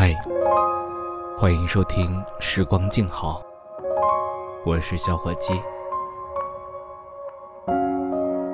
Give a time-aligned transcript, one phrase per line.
[0.00, 0.14] 嗨，
[1.36, 3.42] 欢迎收听《时光静好》，
[4.64, 5.52] 我是小伙计。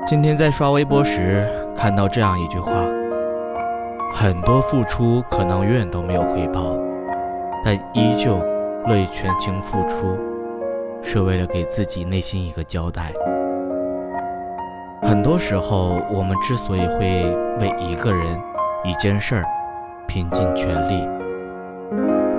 [0.04, 2.72] 今天在刷微博时看到这样一句话：
[4.12, 6.76] 很多付出可能永远都没有回报，
[7.64, 8.38] 但依旧
[8.88, 10.18] 乐意全情付出，
[11.00, 13.12] 是为了给自己内心一个交代。
[15.00, 17.24] 很多时候，我们之所以会
[17.60, 18.36] 为一个人、
[18.82, 19.44] 一件事儿
[20.08, 21.08] 拼尽全力，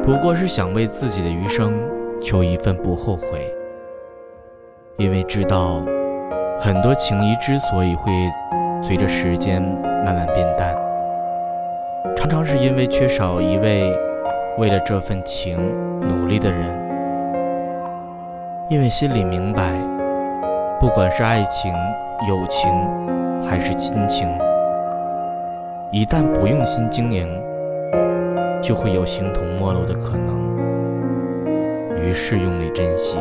[0.08, 1.74] 不过是想为自己的余生
[2.22, 3.54] 求一份不后悔。
[4.96, 5.82] 因为知道，
[6.62, 8.14] 很多情谊之所以会
[8.82, 10.74] 随着时间慢慢变淡，
[12.16, 13.94] 常常是因为缺少一位
[14.58, 15.58] 为了这份情
[16.00, 16.62] 努力的人。
[18.70, 19.74] 因为心里明白，
[20.80, 21.74] 不管是爱情，
[22.30, 22.72] 友情
[23.44, 24.26] 还是亲情，
[25.92, 27.28] 一旦不用心经营，
[28.68, 30.36] 就会有形同陌路的可能。
[31.96, 33.18] 于是用力珍惜。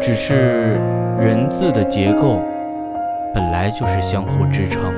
[0.00, 0.78] 只是
[1.18, 2.40] 人字的结构
[3.34, 4.94] 本来就是相互支撑，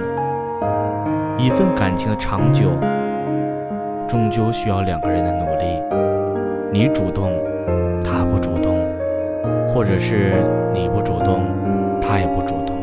[1.39, 2.69] 一份感情的长久，
[4.07, 5.83] 终究需要两个人的努力。
[6.71, 7.33] 你主动，
[8.05, 8.75] 他不主动。
[9.67, 11.47] 或者是你不主动，
[12.03, 12.77] 他也不主动，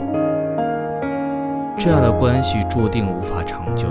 [1.78, 3.88] 这样的关系注定无法长久。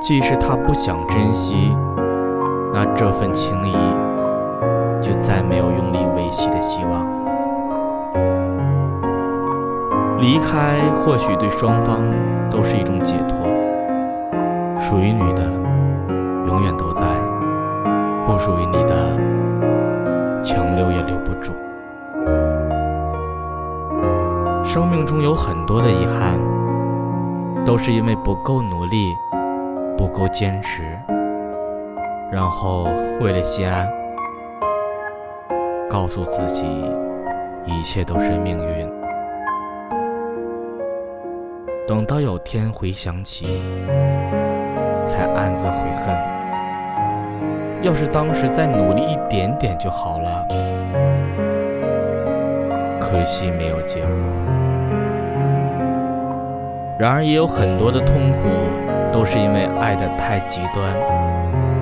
[0.00, 1.76] 即使他不想珍惜，
[2.72, 3.72] 那这份情谊
[5.00, 7.06] 就再没有用力维系的希望。
[10.18, 12.00] 离开或许对双方
[12.50, 13.46] 都是一种解脱，
[14.78, 15.42] 属于你的
[16.46, 17.04] 永远都在，
[18.26, 19.18] 不属于你的。
[20.42, 21.52] 强留也留不住。
[24.64, 26.40] 生命中有很多的遗憾，
[27.62, 29.14] 都是因为不够努力，
[30.00, 30.82] 不够坚持，
[32.32, 32.84] 然后
[33.20, 33.86] 为了心安，
[35.90, 36.64] 告诉自己
[37.66, 38.90] 一切都是命运。
[41.86, 43.44] 等到有天回想起，
[45.04, 46.16] 才暗自悔恨。
[47.82, 50.46] 要是当时再努力一点点就好了，
[52.98, 54.08] 可惜没有结果。
[56.98, 58.48] 然而也有很多的痛苦，
[59.12, 60.94] 都是因为爱的太极端，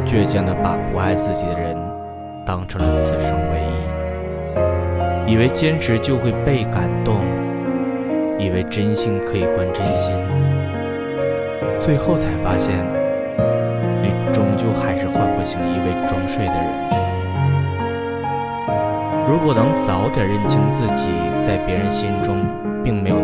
[0.07, 1.77] 倔强的把不爱自己的人
[2.45, 3.61] 当成了此生唯
[5.27, 7.17] 一，以为坚持就会被感动，
[8.39, 10.15] 以为真心可以换真心，
[11.79, 12.77] 最后才发现。
[14.01, 16.65] 你终究还是唤不醒一位装睡的人。
[19.29, 21.11] 如果能早点认清自己
[21.43, 22.37] 在别人心中
[22.83, 23.21] 并没有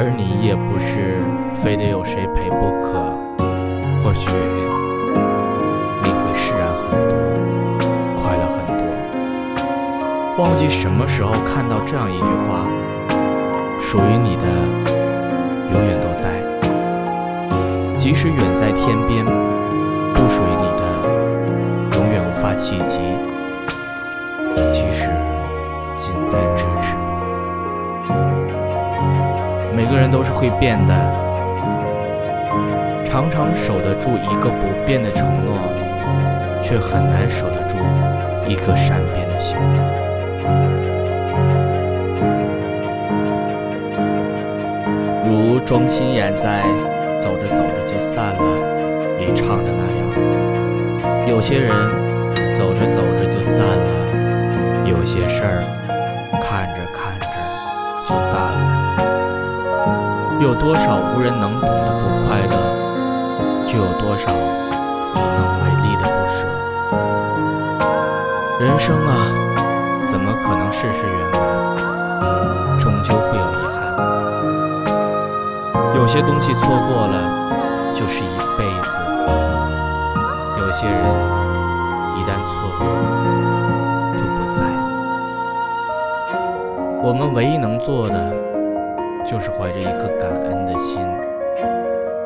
[0.00, 1.18] 而你也不是
[1.60, 3.02] 非得有谁陪不可，
[4.00, 4.30] 或许
[6.04, 7.18] 你会释然很多，
[8.14, 8.86] 快乐很多。
[10.38, 12.62] 忘记什么时候看到这样一句话：
[13.80, 14.46] 属于你的
[15.72, 16.30] 永远都在，
[17.98, 19.26] 即使远在天边；
[20.14, 23.00] 不属于你的永远无法企及，
[29.88, 30.94] 个人都是会变的，
[33.04, 35.58] 常常守得住一个不变的承诺，
[36.62, 37.76] 却很难守得住
[38.46, 39.56] 一颗善变的心。
[45.26, 46.62] 如庄心妍在
[47.20, 48.40] 《走着走着就散了》
[49.18, 51.70] 里唱的那样，有些人
[52.54, 55.62] 走着走着就散了，有些事儿
[56.42, 57.36] 看着看着
[58.06, 58.37] 就淡。
[60.40, 62.54] 有多少无人能懂的不快乐，
[63.66, 66.46] 就有多少能为力的不舍。
[68.60, 69.10] 人生啊！
[70.06, 71.40] 怎么可能事事圆满？
[72.78, 73.76] 终究会有遗憾。
[75.96, 77.18] 有些东西错过了，
[77.92, 78.96] 就是一辈子；
[80.56, 81.04] 有些人
[82.16, 82.86] 一旦错过，
[84.16, 84.58] 就不在。
[87.02, 88.32] 我们唯一能做的，
[89.28, 91.06] 就是怀着一颗感恩的心，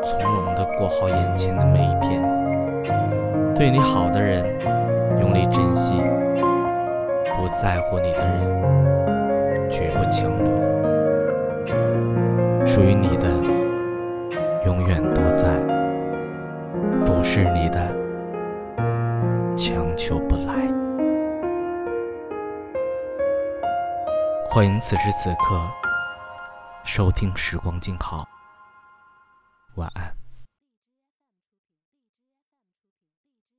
[0.05, 2.23] 从容地过好眼前的每一天。
[3.57, 4.47] 对你好的人，
[5.21, 6.01] 用力珍惜。
[7.35, 10.53] 不在乎你的人，绝不强留。
[12.65, 13.27] 属于你的，
[14.65, 15.49] 永远都在；
[17.05, 17.81] 不是你的，
[19.57, 19.85] 强。
[19.97, 20.55] 求不来。
[24.49, 25.82] 欢迎此时此刻
[26.85, 28.23] 收听《时光静好》，
[29.77, 30.22] 晚安。